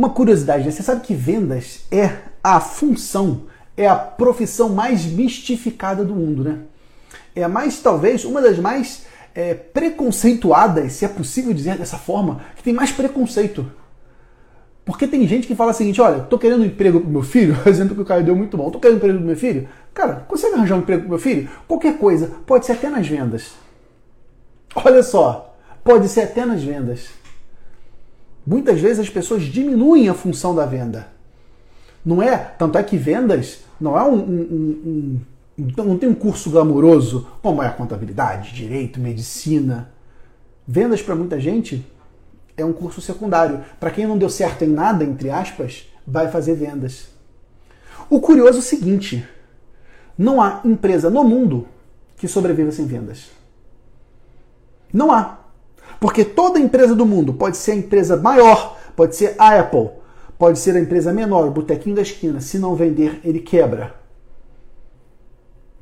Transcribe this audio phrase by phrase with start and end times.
[0.00, 0.70] Uma curiosidade, né?
[0.70, 3.42] você sabe que vendas é a função,
[3.76, 6.60] é a profissão mais mistificada do mundo, né?
[7.36, 12.62] É mais, talvez, uma das mais é, preconceituadas, se é possível dizer dessa forma, que
[12.62, 13.70] tem mais preconceito.
[14.86, 17.54] Porque tem gente que fala o seguinte: olha, tô querendo um emprego pro meu filho,
[17.68, 19.68] exemplo que o cara deu muito bom, tô querendo um emprego pro meu filho.
[19.92, 21.46] Cara, consegue arranjar um emprego pro meu filho?
[21.68, 23.50] Qualquer coisa, pode ser até nas vendas.
[24.74, 25.54] Olha só,
[25.84, 27.19] pode ser até nas vendas.
[28.46, 31.08] Muitas vezes as pessoas diminuem a função da venda.
[32.04, 32.36] Não é?
[32.36, 35.20] Tanto é que vendas não é um, um, um,
[35.58, 39.90] um não tem um curso glamouroso como é a contabilidade, direito, medicina.
[40.66, 41.84] Vendas para muita gente
[42.56, 43.62] é um curso secundário.
[43.78, 47.08] Para quem não deu certo em nada, entre aspas, vai fazer vendas.
[48.08, 49.26] O curioso é o seguinte:
[50.16, 51.66] não há empresa no mundo
[52.16, 53.30] que sobreviva sem vendas.
[54.92, 55.39] Não há.
[56.00, 59.90] Porque toda empresa do mundo pode ser a empresa maior, pode ser a Apple,
[60.38, 62.40] pode ser a empresa menor, o botequinho da esquina.
[62.40, 63.94] Se não vender, ele quebra.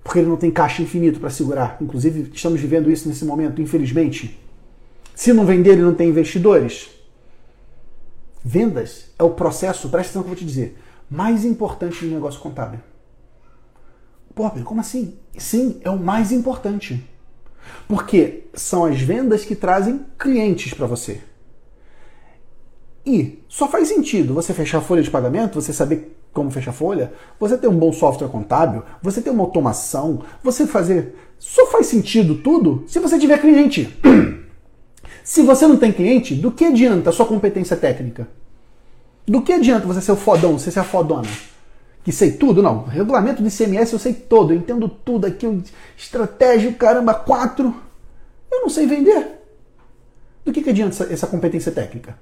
[0.03, 1.77] Porque ele não tem caixa infinito para segurar.
[1.81, 4.39] Inclusive, estamos vivendo isso nesse momento, infelizmente.
[5.15, 6.91] Se não vender, ele não tem investidores.
[8.45, 12.41] Vendas é o processo, presta atenção que eu vou te dizer, mais importante do negócio
[12.41, 12.81] contábil.
[14.35, 15.19] Pô, como assim?
[15.37, 17.05] Sim, é o mais importante.
[17.87, 21.21] Porque são as vendas que trazem clientes para você.
[23.05, 26.75] E só faz sentido você fechar a folha de pagamento, você saber como fechar a
[26.75, 31.17] folha, você ter um bom software contábil, você ter uma automação, você fazer.
[31.39, 33.89] Só faz sentido tudo se você tiver cliente.
[35.25, 38.27] Se você não tem cliente, do que adianta a sua competência técnica?
[39.27, 41.29] Do que adianta você ser o fodão, você ser a fodona?
[42.09, 42.63] Que sei tudo?
[42.63, 42.85] Não.
[42.85, 45.47] Regulamento de ICMS eu sei todo, eu entendo tudo aqui,
[45.95, 47.75] estratégia, caramba, quatro.
[48.51, 49.39] Eu não sei vender.
[50.43, 52.19] Do que, que adianta essa, essa competência técnica?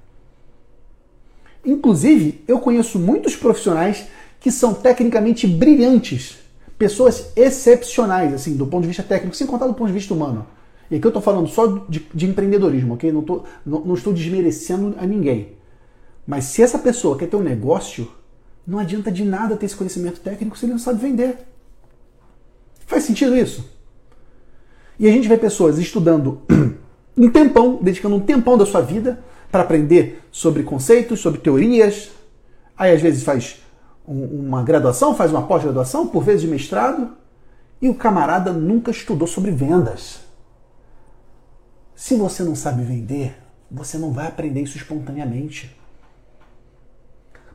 [1.64, 4.08] Inclusive, eu conheço muitos profissionais
[4.40, 6.36] que são tecnicamente brilhantes,
[6.76, 10.48] pessoas excepcionais, assim, do ponto de vista técnico, sem contar do ponto de vista humano.
[10.90, 13.12] E aqui eu estou falando só de, de, empreendedorismo, ok?
[13.12, 15.52] Não, tô, não, não estou desmerecendo a ninguém.
[16.26, 18.10] Mas se essa pessoa quer ter um negócio,
[18.66, 21.38] não adianta de nada ter esse conhecimento técnico se ele não sabe vender.
[22.86, 23.68] Faz sentido isso?
[24.98, 26.42] E a gente vê pessoas estudando
[27.16, 32.10] um tempão, dedicando um tempão da sua vida para aprender sobre conceitos, sobre teorias.
[32.76, 33.60] Aí às vezes faz
[34.06, 37.10] uma graduação, faz uma pós-graduação, por vezes de mestrado,
[37.82, 40.20] e o camarada nunca estudou sobre vendas.
[41.94, 43.36] Se você não sabe vender,
[43.70, 45.76] você não vai aprender isso espontaneamente.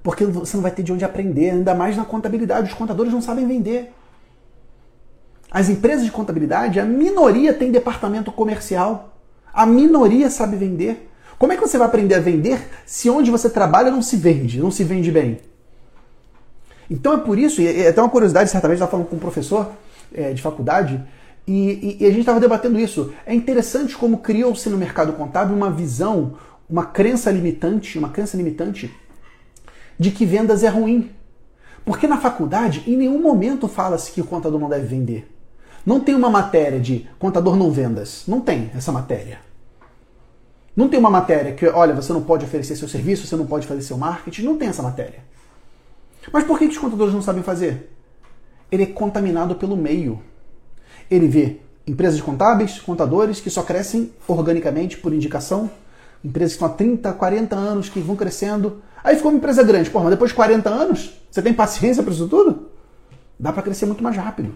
[0.03, 2.69] Porque você não vai ter de onde aprender, ainda mais na contabilidade.
[2.69, 3.93] Os contadores não sabem vender.
[5.49, 9.13] As empresas de contabilidade, a minoria tem departamento comercial.
[9.53, 11.09] A minoria sabe vender.
[11.37, 14.59] Como é que você vai aprender a vender se onde você trabalha não se vende,
[14.59, 15.39] não se vende bem?
[16.89, 19.71] Então é por isso, e é até uma curiosidade, certamente estava falando com um professor
[20.13, 21.01] é, de faculdade,
[21.47, 23.13] e, e, e a gente estava debatendo isso.
[23.25, 26.35] É interessante como criou-se no mercado contábil uma visão,
[26.69, 28.93] uma crença limitante, uma crença limitante
[29.97, 31.11] de que vendas é ruim.
[31.85, 35.27] Porque na faculdade, em nenhum momento fala-se que o contador não deve vender.
[35.85, 38.23] Não tem uma matéria de contador não vendas.
[38.27, 39.39] Não tem essa matéria.
[40.75, 43.67] Não tem uma matéria que, olha, você não pode oferecer seu serviço, você não pode
[43.67, 44.43] fazer seu marketing.
[44.43, 45.19] Não tem essa matéria.
[46.31, 47.91] Mas por que os contadores não sabem fazer?
[48.71, 50.21] Ele é contaminado pelo meio.
[51.09, 55.69] Ele vê empresas de contábeis, contadores que só crescem organicamente por indicação,
[56.23, 58.81] empresas que estão há 30, 40 anos, que vão crescendo.
[59.03, 59.89] Aí ficou uma empresa grande.
[59.89, 62.69] Pô, mas depois de 40 anos, você tem paciência para isso tudo?
[63.39, 64.53] Dá para crescer muito mais rápido.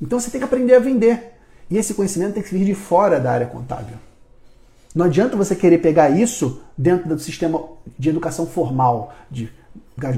[0.00, 1.34] Então você tem que aprender a vender.
[1.70, 3.96] E esse conhecimento tem que vir de fora da área contábil.
[4.94, 7.62] Não adianta você querer pegar isso dentro do sistema
[7.98, 9.50] de educação formal, de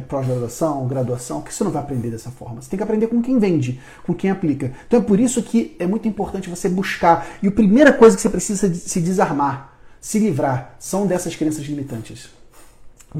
[0.08, 2.60] pós-graduação, graduação, que você não vai aprender dessa forma.
[2.60, 4.72] Você tem que aprender com quem vende, com quem aplica.
[4.86, 7.26] Então é por isso que é muito importante você buscar.
[7.42, 9.73] E a primeira coisa que você precisa se desarmar,
[10.04, 12.28] se livrar, são dessas crenças limitantes.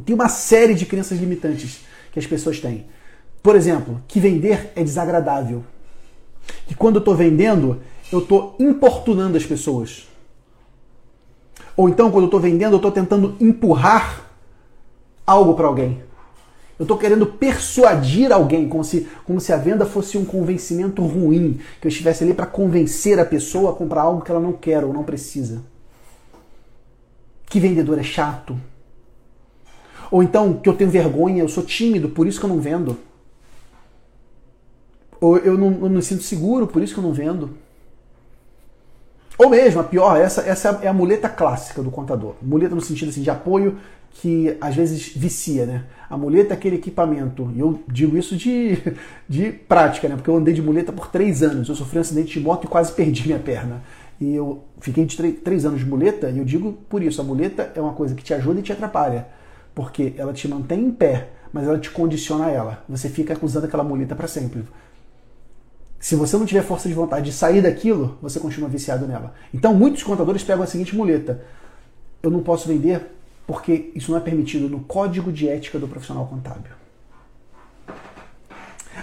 [0.05, 1.81] Tem uma série de crenças limitantes
[2.13, 2.85] que as pessoas têm.
[3.43, 5.65] Por exemplo, que vender é desagradável.
[6.67, 7.81] Que quando eu estou vendendo,
[8.13, 10.07] eu estou importunando as pessoas.
[11.75, 14.31] Ou então, quando eu estou vendendo, eu estou tentando empurrar
[15.27, 16.03] algo para alguém.
[16.79, 21.59] Eu estou querendo persuadir alguém, como se, como se a venda fosse um convencimento ruim,
[21.81, 24.85] que eu estivesse ali para convencer a pessoa a comprar algo que ela não quer
[24.85, 25.73] ou não precisa.
[27.55, 28.59] Que vendedor é chato.
[30.11, 32.99] Ou então que eu tenho vergonha, eu sou tímido, por isso que eu não vendo.
[35.21, 37.51] Ou eu não, eu me sinto seguro, por isso que eu não vendo.
[39.39, 42.35] Ou mesmo, a pior, essa, essa é a muleta clássica do contador.
[42.43, 43.79] Muleta no sentido assim, de apoio
[44.15, 45.85] que às vezes vicia, né?
[46.11, 48.79] A muleta é aquele equipamento, e eu digo isso de,
[49.29, 50.17] de prática, né?
[50.17, 52.69] Porque eu andei de muleta por três anos, eu sofri um acidente de moto e
[52.69, 53.81] quase perdi minha perna.
[54.25, 57.71] E eu fiquei de três anos de muleta, e eu digo por isso, a muleta
[57.75, 59.27] é uma coisa que te ajuda e te atrapalha.
[59.75, 62.85] Porque ela te mantém em pé, mas ela te condiciona a ela.
[62.89, 64.65] Você fica usando aquela muleta para sempre.
[66.01, 69.35] Se você não tiver força de vontade de sair daquilo, você continua viciado nela.
[69.53, 71.45] Então, muitos contadores pegam a seguinte muleta:
[72.23, 73.07] eu não posso vender
[73.47, 76.73] porque isso não é permitido no código de ética do profissional contábil.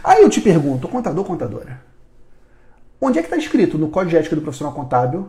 [0.03, 1.79] Aí eu te pergunto, contador, contadora,
[3.01, 5.27] onde é que está escrito no código de ética do profissional contábil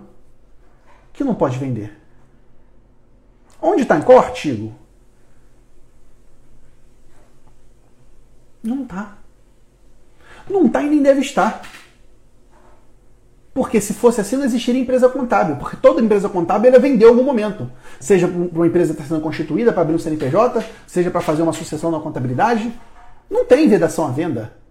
[1.12, 1.98] que não pode vender?
[3.60, 3.96] Onde está?
[3.96, 4.74] Em qual artigo?
[8.62, 9.18] Não está.
[10.48, 11.62] Não está e nem deve estar.
[13.54, 15.56] Porque se fosse assim, não existiria empresa contábil.
[15.56, 17.70] Porque toda empresa contábil ela vendeu em algum momento.
[18.00, 21.42] Seja para uma empresa que está sendo constituída para abrir um CNPJ, seja para fazer
[21.42, 22.72] uma sucessão na contabilidade.
[23.30, 24.61] Não tem vedação à venda.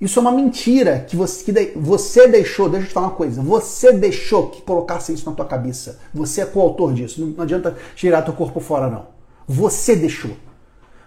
[0.00, 2.68] Isso é uma mentira que você, que você deixou.
[2.68, 3.40] Deixa eu te falar uma coisa.
[3.42, 5.98] Você deixou que colocasse isso na tua cabeça.
[6.12, 7.20] Você é coautor disso.
[7.20, 9.06] Não, não adianta tirar teu corpo fora, não.
[9.46, 10.32] Você deixou.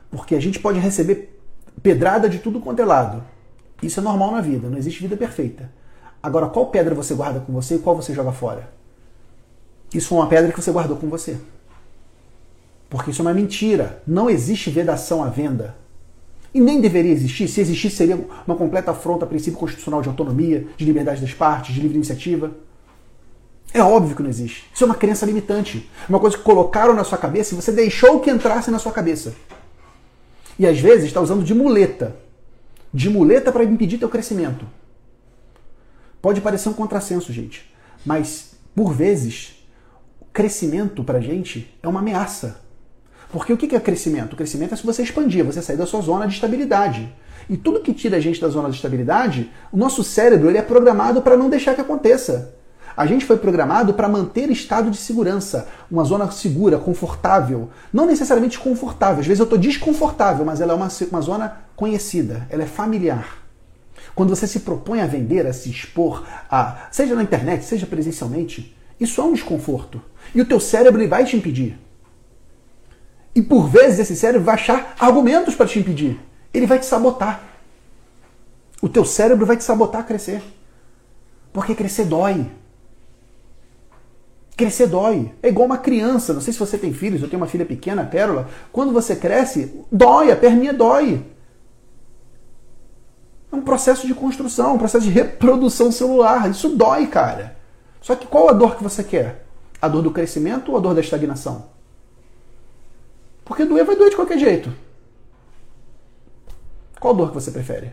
[0.10, 1.40] Porque a gente pode receber
[1.84, 3.24] pedrada de tudo quanto é lado.
[3.82, 4.68] Isso é normal na vida.
[4.68, 5.72] Não existe vida perfeita.
[6.22, 8.72] Agora, qual pedra você guarda com você e qual você joga fora?
[9.94, 11.38] Isso é uma pedra que você guardou com você.
[12.90, 14.02] Porque isso é uma mentira.
[14.06, 15.76] Não existe vedação à venda.
[16.54, 17.48] E nem deveria existir.
[17.48, 21.74] Se existisse, seria uma completa afronta ao princípio constitucional de autonomia, de liberdade das partes,
[21.74, 22.52] de livre iniciativa.
[23.72, 24.66] É óbvio que não existe.
[24.74, 25.90] Isso é uma crença limitante.
[26.08, 28.92] É uma coisa que colocaram na sua cabeça e você deixou que entrasse na sua
[28.92, 29.36] cabeça.
[30.58, 32.16] E às vezes está usando de muleta.
[32.92, 34.66] De muleta para impedir teu crescimento.
[36.22, 37.72] Pode parecer um contrassenso, gente,
[38.06, 39.64] mas por vezes
[40.20, 42.62] o crescimento para gente é uma ameaça.
[43.32, 44.34] Porque o que é crescimento?
[44.34, 47.14] O crescimento é se você expandir, você sair da sua zona de estabilidade.
[47.50, 50.62] E tudo que tira a gente da zona de estabilidade, o nosso cérebro ele é
[50.62, 52.56] programado para não deixar que aconteça.
[52.98, 57.70] A gente foi programado para manter estado de segurança, uma zona segura, confortável.
[57.94, 62.46] Não necessariamente confortável, às vezes eu estou desconfortável, mas ela é uma, uma zona conhecida,
[62.50, 63.38] ela é familiar.
[64.14, 68.76] Quando você se propõe a vender, a se expor, a, seja na internet, seja presencialmente,
[69.00, 70.02] isso é um desconforto.
[70.36, 71.80] E o teu cérebro ele vai te impedir.
[73.36, 76.20] E por vezes esse cérebro vai achar argumentos para te impedir.
[76.54, 77.42] Ele vai te sabotar.
[78.82, 80.42] O teu cérebro vai te sabotar a crescer.
[81.52, 82.50] Porque crescer dói.
[84.56, 85.32] Crescer dói.
[85.42, 86.34] É igual uma criança.
[86.34, 88.50] Não sei se você tem filhos, eu tenho uma filha pequena, Pérola.
[88.72, 91.26] Quando você cresce, dói, a perninha dói.
[93.52, 96.50] É um processo de construção, um processo de reprodução celular.
[96.50, 97.58] Isso dói, cara.
[98.02, 99.46] Só que qual a dor que você quer?
[99.82, 101.79] A dor do crescimento ou a dor da estagnação?
[103.50, 104.72] Porque doer vai doer de qualquer jeito.
[107.00, 107.92] Qual dor que você prefere?